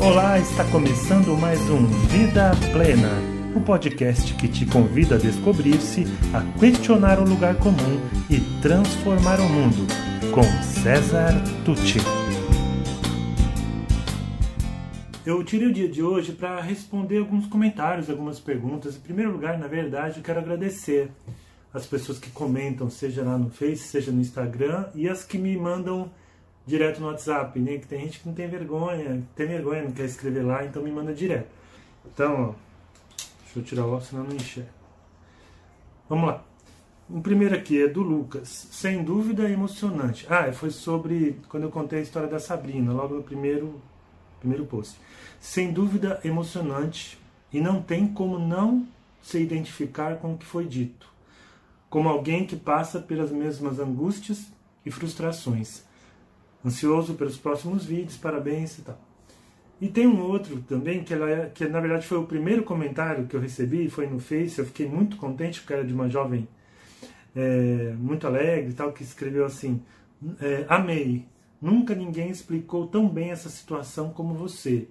Olá, 0.00 0.38
está 0.38 0.64
começando 0.70 1.36
mais 1.36 1.58
um 1.68 1.84
Vida 2.06 2.52
Plena, 2.72 3.10
o 3.52 3.58
um 3.58 3.62
podcast 3.64 4.32
que 4.34 4.46
te 4.46 4.64
convida 4.64 5.16
a 5.16 5.18
descobrir-se, 5.18 6.04
a 6.32 6.40
questionar 6.60 7.18
o 7.18 7.28
lugar 7.28 7.56
comum 7.56 7.98
e 8.30 8.38
transformar 8.62 9.40
o 9.40 9.48
mundo, 9.48 9.88
com 10.32 10.44
César 10.62 11.32
Tucci. 11.64 11.98
Eu 15.26 15.42
tirei 15.42 15.66
o 15.66 15.72
dia 15.72 15.88
de 15.88 16.00
hoje 16.00 16.30
para 16.30 16.60
responder 16.60 17.18
alguns 17.18 17.48
comentários, 17.48 18.08
algumas 18.08 18.38
perguntas. 18.38 18.94
Em 18.94 19.00
primeiro 19.00 19.32
lugar, 19.32 19.58
na 19.58 19.66
verdade, 19.66 20.18
eu 20.18 20.22
quero 20.22 20.38
agradecer 20.38 21.10
as 21.74 21.86
pessoas 21.86 22.20
que 22.20 22.30
comentam, 22.30 22.88
seja 22.88 23.24
lá 23.24 23.36
no 23.36 23.50
Face, 23.50 23.88
seja 23.88 24.12
no 24.12 24.20
Instagram, 24.20 24.86
e 24.94 25.08
as 25.08 25.24
que 25.24 25.36
me 25.36 25.56
mandam 25.56 26.08
direto 26.68 27.00
no 27.00 27.06
WhatsApp, 27.06 27.58
né? 27.58 27.78
Que 27.78 27.86
tem 27.86 28.00
gente 28.00 28.20
que 28.20 28.28
não 28.28 28.34
tem 28.34 28.46
vergonha, 28.46 29.22
tem 29.34 29.46
vergonha, 29.46 29.84
não 29.84 29.92
quer 29.92 30.04
escrever 30.04 30.42
lá, 30.42 30.64
então 30.64 30.82
me 30.82 30.92
manda 30.92 31.14
direto. 31.14 31.48
Então, 32.04 32.50
ó, 32.50 32.54
deixa 33.42 33.58
eu 33.58 33.62
tirar 33.62 33.84
o 33.84 33.88
óculos, 33.88 34.08
senão 34.08 34.24
não 34.24 34.36
enxerga. 34.36 34.70
Vamos 36.08 36.28
lá. 36.28 36.44
O 37.08 37.22
primeiro 37.22 37.54
aqui 37.54 37.82
é 37.82 37.88
do 37.88 38.02
Lucas. 38.02 38.68
Sem 38.70 39.02
dúvida 39.02 39.48
emocionante. 39.48 40.26
Ah, 40.28 40.52
foi 40.52 40.70
sobre 40.70 41.40
quando 41.48 41.62
eu 41.62 41.70
contei 41.70 42.00
a 42.00 42.02
história 42.02 42.28
da 42.28 42.38
Sabrina, 42.38 42.92
logo 42.92 43.14
no 43.14 43.22
primeiro, 43.22 43.80
primeiro 44.38 44.66
post. 44.66 45.00
Sem 45.40 45.72
dúvida 45.72 46.20
emocionante 46.22 47.18
e 47.50 47.60
não 47.60 47.80
tem 47.80 48.06
como 48.06 48.38
não 48.38 48.86
se 49.22 49.38
identificar 49.38 50.16
com 50.16 50.34
o 50.34 50.38
que 50.38 50.44
foi 50.44 50.66
dito. 50.66 51.08
Como 51.88 52.10
alguém 52.10 52.46
que 52.46 52.56
passa 52.56 53.00
pelas 53.00 53.30
mesmas 53.30 53.78
angústias 53.78 54.52
e 54.84 54.90
frustrações 54.90 55.87
ansioso 56.64 57.14
pelos 57.14 57.36
próximos 57.36 57.84
vídeos, 57.84 58.16
parabéns 58.16 58.78
e 58.78 58.82
tal. 58.82 58.98
E 59.80 59.88
tem 59.88 60.06
um 60.06 60.20
outro 60.20 60.60
também, 60.62 61.04
que, 61.04 61.14
ela, 61.14 61.30
é, 61.30 61.46
que 61.46 61.64
na 61.66 61.80
verdade 61.80 62.06
foi 62.06 62.18
o 62.18 62.24
primeiro 62.24 62.64
comentário 62.64 63.26
que 63.26 63.36
eu 63.36 63.40
recebi, 63.40 63.88
foi 63.88 64.06
no 64.06 64.18
Face, 64.18 64.58
eu 64.58 64.66
fiquei 64.66 64.88
muito 64.88 65.16
contente, 65.16 65.60
porque 65.60 65.72
era 65.72 65.84
de 65.84 65.94
uma 65.94 66.08
jovem 66.08 66.48
é, 67.34 67.94
muito 67.96 68.26
alegre 68.26 68.70
e 68.70 68.74
tal, 68.74 68.92
que 68.92 69.04
escreveu 69.04 69.44
assim, 69.44 69.80
é, 70.40 70.66
amei, 70.68 71.26
nunca 71.62 71.94
ninguém 71.94 72.28
explicou 72.28 72.88
tão 72.88 73.08
bem 73.08 73.30
essa 73.30 73.48
situação 73.48 74.10
como 74.10 74.34
você. 74.34 74.88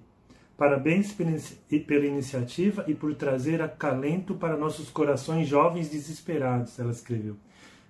Parabéns 0.58 1.12
pela 1.12 2.06
iniciativa 2.06 2.84
e 2.88 2.96
por 2.96 3.14
trazer 3.14 3.62
acalento 3.62 4.34
para 4.34 4.58
nossos 4.58 4.90
corações 4.90 5.48
jovens 5.48 5.90
desesperados, 5.90 6.80
ela 6.80 6.92
escreveu. 6.92 7.36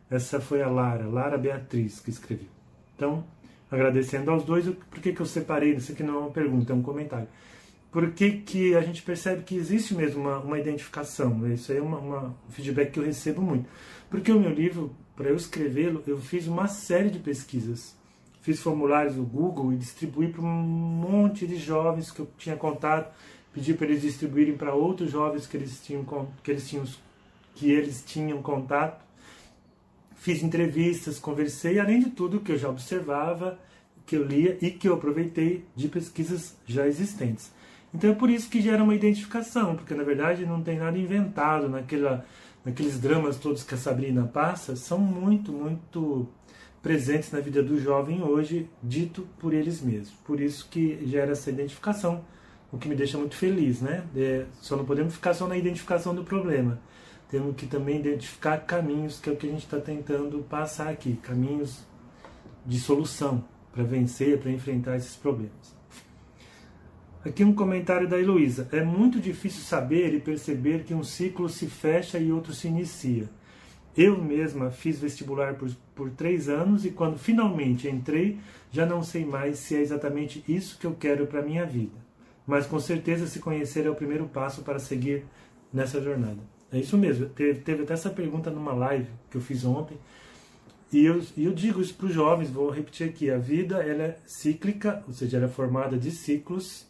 Essa 0.10 0.42
foi 0.42 0.62
a 0.62 0.68
Lara, 0.68 1.08
Lara 1.08 1.38
Beatriz, 1.38 2.02
que 2.02 2.10
escreveu. 2.10 2.48
Então, 2.96 3.24
agradecendo 3.72 4.32
aos 4.32 4.44
dois. 4.44 4.66
Por 4.66 5.00
que, 5.00 5.14
que 5.14 5.22
eu 5.22 5.26
separei? 5.26 5.74
Isso 5.74 5.92
aqui 5.92 6.04
não 6.04 6.16
é 6.16 6.18
uma 6.20 6.32
pergunta, 6.32 6.74
é 6.74 6.76
um 6.76 6.82
comentário. 6.82 7.28
Por 7.92 8.12
que, 8.12 8.32
que 8.32 8.76
a 8.76 8.82
gente 8.82 9.02
percebe 9.02 9.44
que 9.44 9.56
existe 9.56 9.96
mesmo 9.96 10.22
uma, 10.22 10.40
uma 10.40 10.60
identificação? 10.60 11.52
Isso 11.52 11.72
aí 11.72 11.78
é 11.78 11.82
um 11.82 12.34
feedback 12.50 12.92
que 12.92 13.00
eu 13.00 13.04
recebo 13.04 13.42
muito. 13.42 13.68
Porque 14.10 14.32
o 14.32 14.40
meu 14.40 14.52
livro, 14.52 14.96
para 15.16 15.30
eu 15.30 15.36
escrevê-lo, 15.36 16.04
eu 16.06 16.18
fiz 16.18 16.48
uma 16.48 16.68
série 16.68 17.10
de 17.10 17.20
pesquisas. 17.20 17.96
Fiz 18.42 18.60
formulários 18.62 19.16
no 19.16 19.26
Google 19.26 19.74
e 19.74 19.78
distribuí 19.78 20.30
para 20.30 20.42
um 20.42 20.46
monte 20.46 21.48
de 21.48 21.58
jovens 21.58 22.12
que 22.12 22.20
eu 22.20 22.30
tinha 22.38 22.56
contato. 22.56 23.14
Pedi 23.54 23.74
para 23.74 23.88
eles 23.88 24.02
distribuírem 24.02 24.56
para 24.56 24.74
outros 24.74 25.12
jovens 25.12 25.48
que 25.48 25.58
eles 25.58 25.82
tinham 25.82 26.06
que 26.44 26.52
eles 26.52 26.70
tinham 26.70 26.86
que 27.56 27.72
eles 27.72 28.04
tinham 28.06 28.42
contato 28.42 29.07
fiz 30.18 30.44
entrevistas, 30.44 31.20
conversei, 31.20 31.80
além 31.80 32.00
de 32.00 32.10
tudo 32.10 32.40
que 32.40 32.52
eu 32.52 32.58
já 32.58 32.70
observava, 32.70 33.58
que 34.06 34.16
eu 34.16 34.24
lia 34.24 34.58
e 34.62 34.72
que 34.72 34.88
eu 34.88 34.94
aproveitei 34.94 35.66
de 35.76 35.88
pesquisas 35.88 36.56
já 36.66 36.88
existentes. 36.88 37.52
Então 37.94 38.10
é 38.10 38.14
por 38.14 38.30
isso 38.30 38.50
que 38.50 38.62
gera 38.62 38.84
uma 38.84 38.96
identificação, 38.96 39.76
porque 39.76 39.94
na 39.94 40.04
verdade 40.04 40.46
não 40.46 40.62
tem 40.62 40.78
nada 40.78 40.98
inventado 40.98 41.70
naquela, 41.70 42.26
naqueles 42.66 43.00
dramas 43.00 43.38
todos 43.38 43.64
que 43.64 43.76
a 43.76 43.78
Sabrina 43.78 44.24
passa, 44.26 44.76
são 44.76 44.98
muito, 44.98 45.52
muito 45.52 46.28
presentes 46.82 47.32
na 47.32 47.40
vida 47.40 47.64
do 47.64 47.80
jovem 47.80 48.22
hoje, 48.22 48.70
dito 48.84 49.28
por 49.40 49.54
eles 49.54 49.82
mesmos. 49.82 50.12
Por 50.26 50.40
isso 50.40 50.68
que 50.70 51.00
gera 51.06 51.32
essa 51.32 51.50
identificação, 51.50 52.24
o 52.72 52.78
que 52.78 52.88
me 52.88 52.96
deixa 52.96 53.18
muito 53.18 53.36
feliz, 53.36 53.82
né? 53.82 54.04
É, 54.16 54.46
só 54.62 54.76
não 54.76 54.86
podemos 54.86 55.14
ficar 55.14 55.34
só 55.34 55.48
na 55.48 55.58
identificação 55.58 56.14
do 56.14 56.24
problema 56.24 56.80
temos 57.30 57.56
que 57.56 57.68
também 57.68 58.00
identificar 58.00 58.58
caminhos, 58.60 59.20
que 59.20 59.30
é 59.30 59.34
o 59.34 59.36
que 59.36 59.48
a 59.48 59.52
gente 59.52 59.66
está 59.66 59.80
tentando 59.80 60.40
passar 60.44 60.90
aqui 60.90 61.16
caminhos 61.18 61.86
de 62.66 62.80
solução 62.80 63.44
para 63.72 63.84
vencer, 63.84 64.40
para 64.40 64.52
enfrentar 64.52 64.96
esses 64.96 65.16
problemas. 65.16 65.78
Aqui 67.26 67.44
um 67.44 67.54
comentário 67.54 68.08
da 68.08 68.18
Heloísa. 68.18 68.70
É 68.72 68.82
muito 68.84 69.20
difícil 69.20 69.62
saber 69.62 70.14
e 70.14 70.20
perceber 70.20 70.84
que 70.84 70.94
um 70.94 71.04
ciclo 71.04 71.50
se 71.50 71.68
fecha 71.68 72.18
e 72.18 72.32
outro 72.32 72.54
se 72.54 72.68
inicia. 72.68 73.30
Eu 73.96 74.22
mesma 74.22 74.72
fiz 74.72 75.00
vestibular 75.00 75.56
por, 75.56 75.70
por 75.94 76.10
três 76.12 76.48
anos 76.48 76.86
e 76.86 76.92
quando 76.92 77.18
finalmente 77.18 77.90
entrei, 77.90 78.40
já 78.72 78.86
não 78.86 79.04
sei 79.04 79.26
mais 79.26 79.60
se 79.60 79.76
é 79.76 79.82
exatamente 79.82 80.44
isso 80.48 80.78
que 80.80 80.86
eu 80.86 80.96
quero 80.96 81.28
para 81.28 81.42
a 81.42 81.44
minha 81.44 81.66
vida. 81.66 81.98
Mas 82.46 82.66
com 82.66 82.80
certeza 82.80 83.28
se 83.28 83.40
conhecer 83.40 83.86
é 83.86 83.90
o 83.90 83.96
primeiro 83.96 84.28
passo 84.28 84.62
para 84.62 84.80
seguir 84.80 85.26
nessa 85.74 86.00
jornada. 86.00 86.57
É 86.72 86.80
isso 86.80 86.98
mesmo. 86.98 87.28
Teve, 87.30 87.60
teve 87.62 87.84
até 87.84 87.94
essa 87.94 88.10
pergunta 88.10 88.50
numa 88.50 88.74
live 88.74 89.08
que 89.30 89.38
eu 89.38 89.42
fiz 89.42 89.64
ontem. 89.64 89.98
E 90.92 91.06
eu, 91.06 91.22
eu 91.38 91.54
digo 91.54 91.82
isso 91.82 91.94
para 91.96 92.08
os 92.08 92.14
jovens, 92.14 92.50
vou 92.50 92.70
repetir 92.70 93.10
aqui: 93.10 93.30
a 93.30 93.38
vida 93.38 93.78
ela 93.78 94.04
é 94.04 94.18
cíclica, 94.26 95.04
ou 95.08 95.14
seja, 95.14 95.38
ela 95.38 95.48
é 95.48 95.50
formada 95.50 95.98
de 95.98 96.12
ciclos. 96.12 96.86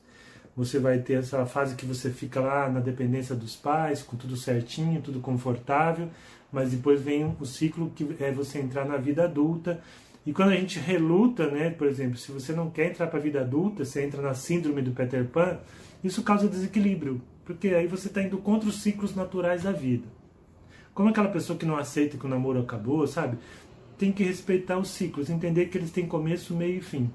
Você 0.56 0.80
vai 0.80 1.00
ter 1.00 1.14
essa 1.14 1.46
fase 1.46 1.76
que 1.76 1.86
você 1.86 2.10
fica 2.10 2.40
lá 2.40 2.68
na 2.70 2.80
dependência 2.80 3.36
dos 3.36 3.56
pais, 3.56 4.02
com 4.02 4.18
tudo 4.18 4.36
certinho, 4.36 5.02
tudo 5.02 5.20
confortável, 5.20 6.09
mas 6.52 6.72
depois 6.72 7.00
vem 7.00 7.36
o 7.40 7.46
ciclo 7.46 7.92
que 7.96 8.16
é 8.20 8.32
você 8.32 8.58
entrar 8.59 8.86
na 8.86 8.98
vida 8.98 9.26
adulta. 9.26 9.80
E 10.26 10.34
quando 10.34 10.50
a 10.50 10.56
gente 10.56 10.80
reluta, 10.80 11.50
né, 11.50 11.70
por 11.70 11.88
exemplo, 11.88 12.18
se 12.18 12.32
você 12.32 12.54
não 12.54 12.72
quer 12.72 12.90
entrar 12.90 13.08
para 13.08 13.20
a 13.20 13.22
vida 13.22 13.42
adulta, 13.42 13.86
você 13.86 14.04
entra 14.04 14.22
na 14.22 14.34
síndrome 14.34 14.82
do 14.82 14.92
Peter 14.92 15.26
Pan, 15.26 15.59
isso 16.04 16.24
causa 16.24 16.50
desequilíbrio 16.50 17.22
porque 17.47 17.69
aí 17.69 17.88
você 17.88 18.09
está 18.09 18.22
indo 18.22 18.38
contra 18.40 18.68
os 18.68 18.81
ciclos 18.81 19.16
naturais 19.16 19.63
da 19.63 19.72
vida. 19.72 20.06
Como 20.94 21.08
aquela 21.08 21.30
pessoa 21.30 21.58
que 21.58 21.66
não 21.66 21.78
aceita 21.78 22.18
que 22.18 22.25
o 22.25 22.30
namoro 22.30 22.59
acabou, 22.59 23.08
sabe? 23.08 23.38
Tem 23.97 24.12
que 24.12 24.22
respeitar 24.22 24.78
os 24.78 24.90
ciclos, 24.90 25.30
entender 25.30 25.68
que 25.68 25.78
eles 25.78 25.90
têm 25.90 26.06
começo, 26.06 26.53
meio 26.53 26.80
e 26.80 26.81
fim. 26.81 27.09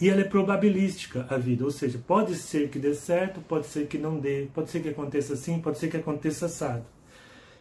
E 0.00 0.08
ela 0.08 0.22
é 0.22 0.24
probabilística 0.24 1.24
a 1.30 1.38
vida, 1.38 1.64
ou 1.64 1.70
seja, 1.70 2.02
pode 2.04 2.34
ser 2.34 2.68
que 2.68 2.80
dê 2.80 2.94
certo, 2.94 3.40
pode 3.40 3.66
ser 3.66 3.86
que 3.86 3.96
não 3.96 4.18
dê, 4.18 4.48
pode 4.52 4.70
ser 4.70 4.80
que 4.80 4.88
aconteça 4.88 5.34
assim, 5.34 5.60
pode 5.60 5.78
ser 5.78 5.88
que 5.88 5.96
aconteça 5.96 6.46
assado. 6.46 6.84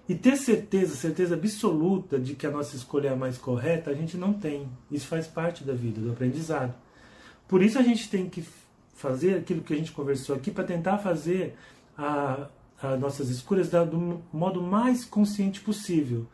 E 0.10 0.16
ter 0.16 0.38
certeza, 0.38 0.96
certeza 0.96 1.36
absoluta 1.36 2.20
de 2.20 2.34
que 2.34 2.48
a 2.48 2.52
nossa 2.52 2.76
escolha 2.76 3.10
é 3.10 3.14
a 3.14 3.16
mais 3.16 3.38
correta, 3.38 3.92
a 3.92 3.94
gente 3.94 4.18
não 4.18 4.34
tem. 4.34 4.68
Isso 4.92 5.08
faz 5.08 5.28
parte 5.28 5.64
da 5.64 5.74
vida, 5.74 6.02
do 6.02 6.12
aprendizado. 6.12 6.74
Por 7.48 7.62
isso 7.62 7.78
a 7.78 7.84
gente 7.84 8.10
tem 8.10 8.28
que 8.28 8.44
fazer 8.96 9.38
aquilo 9.38 9.62
que 9.62 9.74
a 9.74 9.78
gente 9.78 9.92
conversou 9.92 10.36
aqui 10.36 10.50
para 10.50 10.64
tentar 10.64 10.98
fazer 10.98 11.56
a, 11.98 12.48
a 12.82 12.96
nossas 12.96 13.30
escolhas 13.30 13.70
do 13.70 14.24
modo 14.34 14.62
mais 14.62 15.06
consciente 15.06 15.60
possível. 15.62 16.26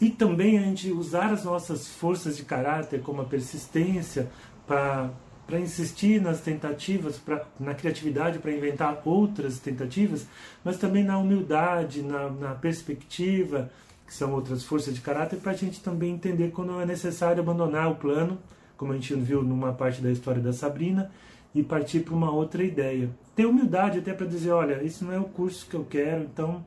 E 0.00 0.10
também 0.10 0.58
a 0.58 0.62
gente 0.62 0.90
usar 0.90 1.32
as 1.32 1.44
nossas 1.44 1.88
forças 1.88 2.36
de 2.36 2.44
caráter, 2.44 3.00
como 3.02 3.22
a 3.22 3.24
persistência, 3.24 4.30
para 4.66 5.10
para 5.46 5.60
insistir 5.60 6.20
nas 6.20 6.40
tentativas, 6.40 7.18
pra, 7.18 7.46
na 7.60 7.72
criatividade 7.72 8.40
para 8.40 8.50
inventar 8.50 9.00
outras 9.04 9.60
tentativas, 9.60 10.26
mas 10.64 10.76
também 10.76 11.04
na 11.04 11.16
humildade, 11.18 12.02
na, 12.02 12.28
na 12.28 12.54
perspectiva, 12.54 13.70
que 14.04 14.12
são 14.12 14.32
outras 14.32 14.64
forças 14.64 14.94
de 14.94 15.00
caráter, 15.00 15.38
para 15.38 15.52
a 15.52 15.54
gente 15.54 15.80
também 15.80 16.14
entender 16.14 16.50
quando 16.50 16.80
é 16.80 16.84
necessário 16.84 17.40
abandonar 17.40 17.90
o 17.90 17.94
plano, 17.94 18.38
como 18.76 18.92
a 18.92 18.96
gente 18.96 19.14
viu 19.14 19.42
numa 19.42 19.72
parte 19.72 20.02
da 20.02 20.10
história 20.10 20.42
da 20.42 20.52
Sabrina, 20.52 21.10
e 21.56 21.62
partir 21.62 22.00
para 22.00 22.14
uma 22.14 22.30
outra 22.30 22.62
ideia. 22.62 23.08
Ter 23.34 23.46
humildade 23.46 23.98
até 23.98 24.12
para 24.12 24.26
dizer, 24.26 24.50
olha, 24.50 24.82
isso 24.82 25.06
não 25.06 25.12
é 25.12 25.18
o 25.18 25.24
curso 25.24 25.66
que 25.66 25.74
eu 25.74 25.86
quero, 25.88 26.24
então 26.24 26.62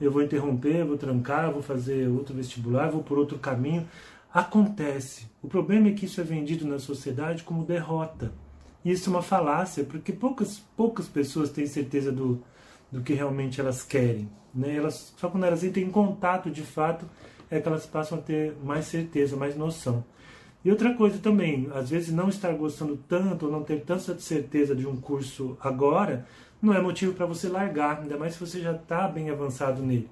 eu 0.00 0.10
vou 0.10 0.22
interromper, 0.22 0.84
vou 0.84 0.98
trancar, 0.98 1.52
vou 1.52 1.62
fazer 1.62 2.08
outro 2.08 2.34
vestibular, 2.34 2.90
vou 2.90 3.02
por 3.02 3.16
outro 3.16 3.38
caminho. 3.38 3.88
Acontece. 4.32 5.28
O 5.40 5.46
problema 5.46 5.86
é 5.86 5.92
que 5.92 6.06
isso 6.06 6.20
é 6.20 6.24
vendido 6.24 6.66
na 6.66 6.80
sociedade 6.80 7.44
como 7.44 7.64
derrota. 7.64 8.32
E 8.84 8.90
isso 8.90 9.08
é 9.08 9.12
uma 9.12 9.22
falácia, 9.22 9.84
porque 9.84 10.12
poucas, 10.12 10.58
poucas 10.76 11.06
pessoas 11.06 11.50
têm 11.50 11.66
certeza 11.68 12.10
do, 12.10 12.42
do 12.90 13.02
que 13.02 13.14
realmente 13.14 13.60
elas 13.60 13.84
querem. 13.84 14.28
Né? 14.52 14.74
Elas, 14.74 15.14
só 15.16 15.28
quando 15.28 15.44
elas 15.44 15.62
entram 15.62 15.84
em 15.84 15.90
contato 15.90 16.50
de 16.50 16.62
fato 16.62 17.08
é 17.48 17.60
que 17.60 17.68
elas 17.68 17.86
passam 17.86 18.18
a 18.18 18.20
ter 18.20 18.56
mais 18.64 18.86
certeza, 18.86 19.36
mais 19.36 19.56
noção. 19.56 20.04
E 20.64 20.70
outra 20.70 20.94
coisa 20.94 21.18
também, 21.18 21.68
às 21.74 21.90
vezes 21.90 22.10
não 22.12 22.28
estar 22.30 22.52
gostando 22.54 22.96
tanto 23.08 23.46
ou 23.46 23.52
não 23.52 23.62
ter 23.62 23.82
tanta 23.82 24.18
certeza 24.18 24.74
de 24.74 24.86
um 24.86 24.96
curso 24.96 25.58
agora, 25.60 26.26
não 26.62 26.72
é 26.72 26.80
motivo 26.80 27.12
para 27.12 27.26
você 27.26 27.48
largar, 27.48 28.00
ainda 28.00 28.16
mais 28.16 28.32
se 28.34 28.40
você 28.40 28.60
já 28.60 28.72
está 28.72 29.06
bem 29.06 29.28
avançado 29.28 29.82
nele. 29.82 30.08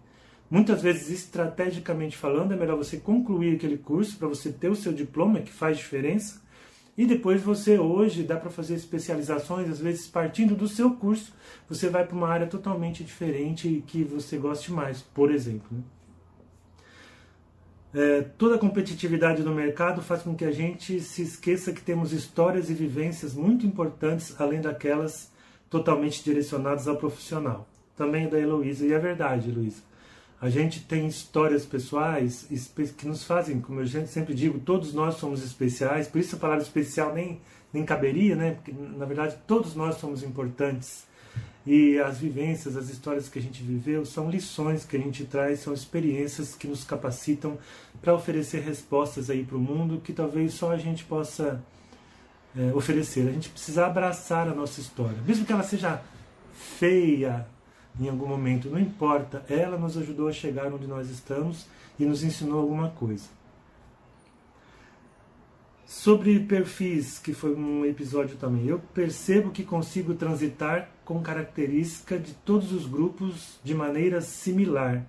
Muitas 0.50 0.82
vezes, 0.82 1.08
estrategicamente 1.08 2.14
falando, 2.18 2.52
é 2.52 2.56
melhor 2.56 2.76
você 2.76 2.98
concluir 2.98 3.56
aquele 3.56 3.78
curso 3.78 4.18
para 4.18 4.28
você 4.28 4.52
ter 4.52 4.68
o 4.68 4.76
seu 4.76 4.92
diploma, 4.92 5.40
que 5.40 5.50
faz 5.50 5.78
diferença, 5.78 6.42
E 6.96 7.06
depois 7.06 7.40
você 7.40 7.78
hoje 7.78 8.22
dá 8.22 8.36
para 8.36 8.50
fazer 8.50 8.74
especializações, 8.74 9.68
às 9.70 9.78
vezes 9.80 10.06
partindo 10.06 10.54
do 10.54 10.68
seu 10.68 10.90
curso, 10.90 11.32
você 11.68 11.88
vai 11.88 12.06
para 12.06 12.14
uma 12.16 12.28
área 12.28 12.46
totalmente 12.46 13.02
diferente 13.02 13.66
e 13.66 13.80
que 13.80 14.04
você 14.04 14.36
goste 14.36 14.70
mais, 14.70 15.00
por 15.00 15.30
exemplo. 15.30 15.66
Né? 15.70 15.80
É, 17.94 18.22
toda 18.38 18.54
a 18.54 18.58
competitividade 18.58 19.42
no 19.42 19.54
mercado 19.54 20.00
faz 20.00 20.22
com 20.22 20.34
que 20.34 20.46
a 20.46 20.50
gente 20.50 20.98
se 21.00 21.22
esqueça 21.22 21.72
que 21.72 21.82
temos 21.82 22.12
histórias 22.12 22.70
e 22.70 22.74
vivências 22.74 23.34
muito 23.34 23.66
importantes, 23.66 24.34
além 24.40 24.62
daquelas 24.62 25.30
totalmente 25.68 26.24
direcionadas 26.24 26.88
ao 26.88 26.96
profissional. 26.96 27.68
Também 27.96 28.24
é 28.24 28.28
da 28.28 28.38
Heloísa, 28.38 28.86
e 28.86 28.92
é 28.92 28.98
verdade, 28.98 29.50
Heloísa. 29.50 29.82
A 30.40 30.48
gente 30.48 30.80
tem 30.80 31.06
histórias 31.06 31.64
pessoais 31.64 32.48
que 32.96 33.06
nos 33.06 33.24
fazem, 33.24 33.60
como 33.60 33.80
eu 33.80 34.06
sempre 34.06 34.34
digo, 34.34 34.58
todos 34.58 34.92
nós 34.92 35.14
somos 35.16 35.44
especiais, 35.44 36.08
por 36.08 36.18
isso 36.18 36.34
a 36.34 36.38
palavra 36.38 36.62
especial 36.62 37.14
nem, 37.14 37.40
nem 37.72 37.84
caberia, 37.84 38.34
né? 38.34 38.52
Porque, 38.54 38.72
na 38.72 39.04
verdade, 39.04 39.36
todos 39.46 39.76
nós 39.76 39.96
somos 39.96 40.22
importantes. 40.22 41.06
E 41.64 41.98
as 42.00 42.18
vivências, 42.18 42.76
as 42.76 42.88
histórias 42.88 43.28
que 43.28 43.38
a 43.38 43.42
gente 43.42 43.62
viveu 43.62 44.04
são 44.04 44.28
lições 44.28 44.84
que 44.84 44.96
a 44.96 45.00
gente 45.00 45.24
traz, 45.24 45.60
são 45.60 45.72
experiências 45.72 46.56
que 46.56 46.66
nos 46.66 46.82
capacitam 46.82 47.56
para 48.00 48.12
oferecer 48.14 48.62
respostas 48.62 49.30
aí 49.30 49.44
para 49.44 49.56
o 49.56 49.60
mundo 49.60 50.00
que 50.00 50.12
talvez 50.12 50.54
só 50.54 50.72
a 50.72 50.76
gente 50.76 51.04
possa 51.04 51.62
é, 52.56 52.72
oferecer. 52.74 53.28
A 53.28 53.32
gente 53.32 53.48
precisa 53.48 53.86
abraçar 53.86 54.48
a 54.48 54.54
nossa 54.54 54.80
história, 54.80 55.16
mesmo 55.24 55.46
que 55.46 55.52
ela 55.52 55.62
seja 55.62 56.02
feia, 56.52 57.46
em 58.00 58.08
algum 58.08 58.26
momento, 58.26 58.68
não 58.68 58.78
importa, 58.78 59.44
ela 59.48 59.78
nos 59.78 59.96
ajudou 59.96 60.28
a 60.28 60.32
chegar 60.32 60.72
onde 60.72 60.86
nós 60.86 61.10
estamos 61.10 61.66
e 61.98 62.04
nos 62.04 62.24
ensinou 62.24 62.60
alguma 62.60 62.90
coisa. 62.90 63.28
Sobre 65.86 66.40
perfis, 66.40 67.18
que 67.18 67.34
foi 67.34 67.54
um 67.54 67.84
episódio 67.84 68.36
também, 68.36 68.66
eu 68.66 68.80
percebo 68.94 69.50
que 69.50 69.62
consigo 69.62 70.14
transitar 70.14 70.88
com 71.04 71.20
característica 71.20 72.18
de 72.18 72.32
todos 72.32 72.72
os 72.72 72.86
grupos 72.86 73.58
de 73.62 73.74
maneira 73.74 74.20
similar, 74.20 75.04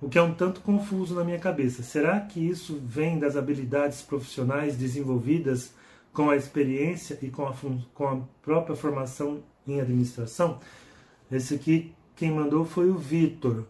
o 0.00 0.08
que 0.08 0.18
é 0.18 0.22
um 0.22 0.34
tanto 0.34 0.60
confuso 0.60 1.14
na 1.14 1.24
minha 1.24 1.38
cabeça. 1.38 1.82
Será 1.82 2.20
que 2.20 2.40
isso 2.40 2.80
vem 2.84 3.18
das 3.18 3.36
habilidades 3.36 4.00
profissionais 4.00 4.76
desenvolvidas 4.76 5.74
com 6.12 6.30
a 6.30 6.36
experiência 6.36 7.18
e 7.20 7.30
com 7.30 7.46
a, 7.46 7.54
com 7.94 8.06
a 8.06 8.20
própria 8.42 8.76
formação 8.76 9.42
em 9.66 9.80
administração? 9.80 10.60
Esse 11.30 11.54
aqui 11.54 11.92
quem 12.18 12.32
mandou 12.32 12.64
foi 12.64 12.90
o 12.90 12.98
Vitor. 12.98 13.64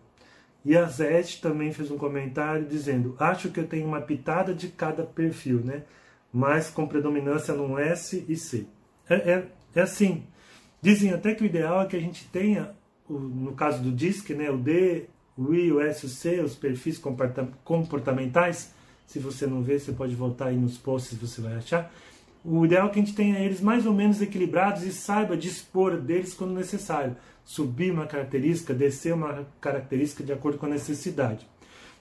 E 0.65 0.77
a 0.77 0.87
Zete 0.87 1.41
também 1.41 1.73
fez 1.73 1.91
um 1.91 1.99
comentário 1.99 2.65
dizendo: 2.65 3.15
Acho 3.19 3.51
que 3.51 3.61
eu 3.61 3.67
tenho 3.67 3.87
uma 3.87 4.01
pitada 4.01 4.55
de 4.55 4.69
cada 4.69 5.05
perfil, 5.05 5.61
né? 5.61 5.85
Mas 6.33 6.71
com 6.71 6.87
predominância 6.87 7.55
no 7.55 7.79
S 7.79 8.25
e 8.29 8.37
C. 8.37 8.67
É, 9.09 9.15
é, 9.15 9.47
é 9.75 9.81
assim. 9.83 10.25
Dizem 10.81 11.13
até 11.13 11.35
que 11.35 11.43
o 11.43 11.47
ideal 11.47 11.83
é 11.83 11.87
que 11.87 11.97
a 11.97 12.01
gente 12.01 12.25
tenha, 12.27 12.75
no 13.09 13.53
caso 13.53 13.83
do 13.83 13.91
DISC, 13.91 14.31
né, 14.31 14.51
o 14.51 14.57
D, 14.57 15.07
o 15.37 15.55
I, 15.55 15.73
o 15.73 15.81
S, 15.81 16.07
o 16.07 16.09
C, 16.09 16.41
os 16.41 16.55
perfis 16.55 17.01
comportamentais. 17.65 18.73
Se 19.07 19.19
você 19.19 19.47
não 19.47 19.63
vê, 19.63 19.79
você 19.79 19.93
pode 19.93 20.15
voltar 20.15 20.47
aí 20.47 20.57
nos 20.57 20.77
posts, 20.77 21.19
você 21.19 21.41
vai 21.41 21.55
achar. 21.57 21.93
O 22.45 22.65
ideal 22.65 22.89
é 22.89 22.91
que 22.91 22.99
a 23.01 23.03
gente 23.03 23.15
tenha 23.15 23.39
eles 23.41 23.61
mais 23.61 23.87
ou 23.87 23.93
menos 23.93 24.23
equilibrados 24.23 24.85
e 24.85 24.93
saiba 24.93 25.37
dispor 25.37 25.97
deles 26.01 26.35
quando 26.35 26.55
necessário 26.55 27.17
subir 27.45 27.91
uma 27.91 28.07
característica, 28.07 28.75
descer 28.75 29.15
uma 29.15 29.47
característica 29.61 30.23
de 30.23 30.33
acordo 30.33 30.59
com 30.59 30.67
a 30.67 30.71
necessidade. 30.71 31.47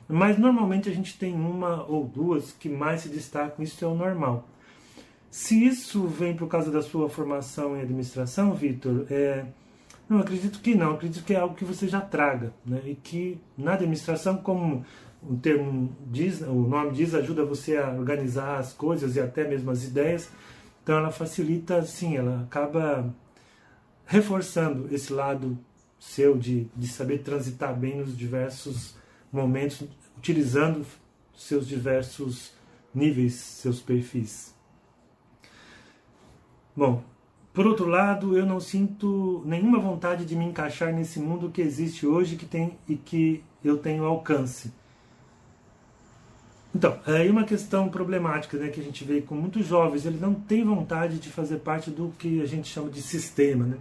Mas 0.08 0.38
normalmente 0.38 0.90
a 0.90 0.94
gente 0.94 1.18
tem 1.18 1.34
uma 1.34 1.84
ou 1.86 2.06
duas 2.06 2.52
que 2.52 2.70
mais 2.70 3.02
se 3.02 3.10
destacam, 3.10 3.64
isso 3.64 3.84
é 3.84 3.88
o 3.88 3.96
normal. 3.96 4.48
Se 5.38 5.64
isso 5.64 6.08
vem 6.08 6.36
por 6.36 6.48
causa 6.48 6.72
da 6.72 6.82
sua 6.82 7.08
formação 7.08 7.78
em 7.78 7.82
administração, 7.82 8.56
Vitor, 8.56 9.06
é, 9.08 9.46
não 10.10 10.18
acredito 10.18 10.60
que 10.60 10.74
não, 10.74 10.96
acredito 10.96 11.24
que 11.24 11.32
é 11.32 11.38
algo 11.38 11.54
que 11.54 11.64
você 11.64 11.88
já 11.88 12.02
traga, 12.02 12.52
né? 12.66 12.82
E 12.84 12.96
que 12.96 13.40
na 13.56 13.76
administração, 13.76 14.38
como 14.38 14.84
o 15.22 15.38
termo 15.38 15.96
diz, 16.08 16.42
o 16.42 16.68
nome 16.68 16.90
diz, 16.92 17.14
ajuda 17.14 17.46
você 17.46 17.78
a 17.78 17.92
organizar 17.92 18.58
as 18.58 18.74
coisas 18.74 19.16
e 19.16 19.20
até 19.20 19.48
mesmo 19.48 19.70
as 19.70 19.84
ideias. 19.84 20.28
Então 20.82 20.98
ela 20.98 21.12
facilita, 21.12 21.84
sim, 21.84 22.18
ela 22.18 22.42
acaba 22.42 23.14
reforçando 24.08 24.92
esse 24.92 25.14
lado 25.14 25.56
seu 26.00 26.36
de, 26.36 26.68
de 26.76 26.88
saber 26.88 27.20
transitar 27.20 27.76
bem 27.76 27.98
nos 27.98 28.18
diversos 28.18 28.96
momentos, 29.32 29.84
utilizando 30.18 30.84
seus 31.38 31.68
diversos 31.68 32.54
níveis, 32.92 33.36
seus 33.36 33.80
perfis. 33.80 34.57
Bom, 36.78 37.02
por 37.52 37.66
outro 37.66 37.88
lado, 37.88 38.38
eu 38.38 38.46
não 38.46 38.60
sinto 38.60 39.42
nenhuma 39.48 39.80
vontade 39.80 40.24
de 40.24 40.36
me 40.36 40.46
encaixar 40.46 40.94
nesse 40.94 41.20
mundo 41.20 41.50
que 41.50 41.60
existe 41.60 42.06
hoje 42.06 42.36
que 42.36 42.46
tem, 42.46 42.78
e 42.88 42.96
que 42.96 43.44
eu 43.66 43.80
tenho 43.80 44.06
alcance. 44.06 44.72
Então, 46.76 47.00
é 47.08 47.28
uma 47.32 47.46
questão 47.46 47.90
problemática 47.90 48.60
né, 48.60 48.70
que 48.70 48.80
a 48.80 48.84
gente 48.84 49.04
vê 49.04 49.22
com 49.22 49.34
muitos 49.34 49.66
jovens, 49.66 50.06
eles 50.06 50.22
não 50.22 50.36
têm 50.36 50.64
vontade 50.64 51.18
de 51.18 51.30
fazer 51.30 51.58
parte 51.58 51.90
do 51.90 52.14
que 52.20 52.44
a 52.44 52.46
gente 52.46 52.68
chama 52.68 52.92
de 52.92 53.02
sistema. 53.02 53.66
Né? 53.66 53.78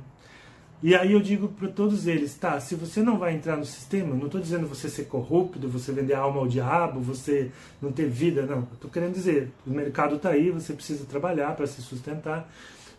E 0.82 0.94
aí 0.94 1.12
eu 1.12 1.20
digo 1.20 1.48
para 1.48 1.69
todos 1.69 2.06
eles, 2.06 2.34
tá, 2.34 2.58
se 2.60 2.75
você 2.75 3.02
não 3.02 3.19
vai 3.19 3.34
entrar 3.34 3.58
no 3.58 3.64
sistema, 3.66 4.14
não 4.14 4.26
estou 4.26 4.40
dizendo 4.40 4.66
você 4.66 4.88
ser 4.88 5.04
corrupto, 5.04 5.69
você 5.69 5.93
vender 5.93 6.14
a 6.14 6.20
alma 6.20 6.38
ao 6.38 6.46
diabo, 6.46 7.00
você 7.00 7.50
não 7.81 7.93
ter 7.93 8.08
vida, 8.08 8.46
não. 8.46 8.66
Estou 8.72 8.90
querendo 8.90 9.12
dizer, 9.12 9.50
o 9.66 9.70
mercado 9.70 10.16
está 10.16 10.31
aí, 10.31 10.50
você 10.50 10.72
precisa 10.72 11.04
trabalhar 11.04 11.54
para 11.54 11.66
se 11.66 11.82
sustentar. 11.82 12.50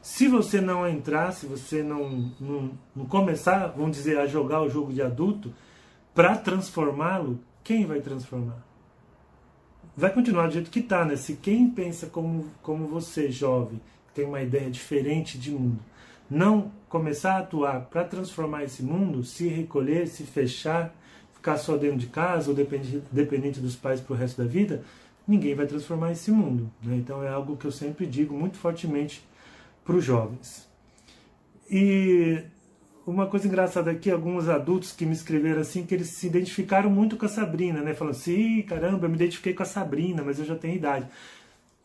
Se 0.07 0.25
você 0.29 0.61
não 0.61 0.87
entrar, 0.87 1.33
se 1.33 1.45
você 1.45 1.83
não, 1.83 2.31
não, 2.39 2.71
não 2.95 3.05
começar, 3.05 3.67
vamos 3.75 3.97
dizer, 3.97 4.17
a 4.17 4.25
jogar 4.25 4.61
o 4.61 4.69
jogo 4.69 4.93
de 4.93 5.01
adulto, 5.01 5.53
para 6.15 6.37
transformá-lo, 6.37 7.37
quem 7.61 7.85
vai 7.85 7.99
transformar? 7.99 8.65
Vai 9.97 10.13
continuar 10.13 10.47
do 10.47 10.53
jeito 10.53 10.71
que 10.71 10.79
está, 10.79 11.03
né? 11.03 11.17
Se 11.17 11.33
quem 11.33 11.69
pensa 11.69 12.07
como, 12.07 12.45
como 12.63 12.87
você, 12.87 13.29
jovem, 13.29 13.81
tem 14.13 14.23
uma 14.23 14.41
ideia 14.41 14.71
diferente 14.71 15.37
de 15.37 15.51
mundo, 15.51 15.81
não 16.29 16.71
começar 16.87 17.33
a 17.33 17.39
atuar 17.39 17.81
para 17.81 18.05
transformar 18.05 18.63
esse 18.63 18.81
mundo, 18.81 19.25
se 19.25 19.49
recolher, 19.49 20.07
se 20.07 20.23
fechar, 20.23 20.95
ficar 21.33 21.57
só 21.57 21.75
dentro 21.75 21.97
de 21.97 22.07
casa 22.07 22.49
ou 22.49 22.55
dependente, 22.55 23.03
dependente 23.11 23.59
dos 23.59 23.75
pais 23.75 23.99
para 23.99 24.13
o 24.13 24.17
resto 24.17 24.41
da 24.41 24.47
vida, 24.47 24.85
ninguém 25.27 25.53
vai 25.53 25.67
transformar 25.67 26.13
esse 26.13 26.31
mundo. 26.31 26.71
Né? 26.81 26.95
Então 26.95 27.21
é 27.21 27.27
algo 27.27 27.57
que 27.57 27.65
eu 27.65 27.73
sempre 27.73 28.05
digo 28.05 28.33
muito 28.33 28.55
fortemente 28.55 29.21
para 29.87 29.95
os 29.95 30.03
jovens. 30.03 30.67
E 31.71 32.43
uma 33.05 33.25
coisa 33.25 33.47
engraçada 33.47 33.89
aqui, 33.89 34.11
alguns 34.11 34.49
adultos 34.49 34.91
que 34.91 35.05
me 35.05 35.13
escreveram 35.13 35.61
assim, 35.61 35.85
que 35.85 35.95
eles 35.95 36.09
se 36.09 36.27
identificaram 36.27 36.89
muito 36.89 37.15
com 37.15 37.25
a 37.25 37.29
Sabrina, 37.29 37.81
né? 37.81 37.93
Falando 37.93 38.15
assim, 38.15 38.61
caramba, 38.63 39.05
eu 39.05 39.09
me 39.09 39.15
identifiquei 39.15 39.53
com 39.53 39.63
a 39.63 39.65
Sabrina, 39.65 40.21
mas 40.21 40.39
eu 40.39 40.45
já 40.45 40.55
tenho 40.55 40.75
idade. 40.75 41.07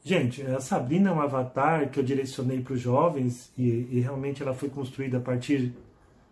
Gente, 0.05 0.43
a 0.43 0.61
Sabrina 0.61 1.11
é 1.11 1.13
um 1.13 1.21
avatar 1.21 1.89
que 1.91 2.01
eu 2.01 2.03
direcionei 2.03 2.61
para 2.61 2.75
os 2.75 2.81
jovens 2.81 3.53
e, 3.57 3.87
e, 3.93 4.01
realmente 4.01 4.43
ela 4.43 4.53
foi 4.53 4.69
construída 4.69 5.19
a 5.19 5.21
partir 5.21 5.73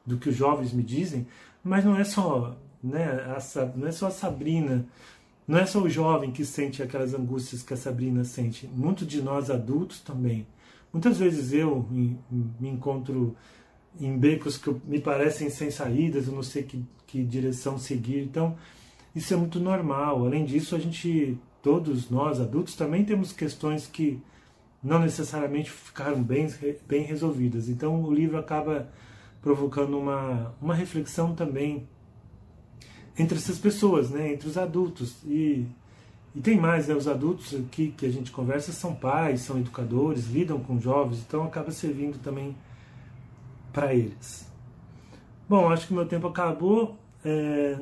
do 0.04 0.16
que 0.18 0.28
os 0.28 0.35
jovens 0.35 0.73
me 0.73 0.83
dizem, 0.83 1.25
mas 1.62 1.85
não 1.85 1.97
é 1.97 2.02
só, 2.02 2.56
né, 2.83 3.04
a, 3.04 3.66
não 3.76 3.87
é 3.87 3.92
só 3.92 4.09
a 4.09 4.11
Sabrina, 4.11 4.85
não 5.47 5.56
é 5.56 5.66
só 5.66 5.80
o 5.80 5.88
jovem 5.88 6.33
que 6.33 6.44
sente 6.44 6.83
aquelas 6.83 7.14
angústias 7.14 7.62
que 7.62 7.73
a 7.73 7.76
Sabrina 7.76 8.25
sente, 8.25 8.68
muitos 8.75 9.06
de 9.06 9.23
nós 9.23 9.50
adultos 9.50 10.00
também. 10.00 10.44
Muitas 10.92 11.18
vezes 11.18 11.52
eu 11.52 11.87
me, 11.90 12.18
encontro 12.61 13.37
em 14.00 14.16
becos 14.16 14.56
que 14.56 14.75
me 14.85 15.00
parecem 15.00 15.50
sem 15.50 15.70
saídas, 15.70 16.26
eu 16.26 16.35
não 16.35 16.42
sei 16.42 16.62
que, 16.62 16.85
que 17.06 17.23
direção 17.23 17.78
seguir, 17.78 18.23
então 18.23 18.56
isso 19.14 19.32
é 19.32 19.37
muito 19.37 19.61
normal. 19.61 20.25
Além 20.25 20.44
disso, 20.44 20.75
a 20.75 20.78
gente 20.78 21.38
todos 21.62 22.11
nós 22.11 22.40
adultos 22.40 22.75
também 22.75 23.04
temos 23.04 23.32
questões 23.32 23.87
que 23.87 24.20
não 24.82 24.99
necessariamente 24.99 25.70
ficaram 25.70 26.23
bem, 26.23 26.49
bem 26.87 27.02
resolvidas. 27.02 27.68
Então 27.68 28.02
o 28.02 28.12
livro 28.12 28.38
acaba 28.38 28.88
provocando 29.42 29.99
uma, 29.99 30.54
uma 30.61 30.75
reflexão 30.75 31.35
também 31.35 31.88
entre 33.18 33.37
essas 33.37 33.59
pessoas, 33.59 34.11
né, 34.11 34.32
entre 34.32 34.49
os 34.49 34.56
adultos. 34.56 35.23
E, 35.25 35.66
e 36.34 36.40
tem 36.40 36.58
mais, 36.58 36.87
né, 36.87 36.94
os 36.94 37.08
adultos 37.08 37.54
aqui 37.54 37.92
que 37.96 38.06
a 38.06 38.10
gente 38.10 38.30
conversa 38.30 38.72
são 38.72 38.94
pais, 38.94 39.40
são 39.40 39.58
educadores, 39.58 40.28
lidam 40.28 40.60
com 40.60 40.78
jovens, 40.78 41.25
então 41.26 41.42
acaba 41.42 41.70
servindo 41.70 42.18
também 42.18 42.56
para 43.72 43.94
eles. 43.94 44.49
Bom, 45.49 45.68
acho 45.70 45.88
que 45.88 45.92
meu 45.92 46.06
tempo 46.06 46.28
acabou. 46.28 46.96
É, 47.25 47.76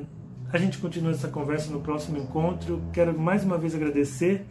a 0.51 0.57
gente 0.57 0.79
continua 0.79 1.11
essa 1.11 1.27
conversa 1.27 1.71
no 1.71 1.81
próximo 1.81 2.17
encontro. 2.17 2.81
Quero 2.91 3.17
mais 3.17 3.43
uma 3.43 3.57
vez 3.57 3.75
agradecer. 3.75 4.45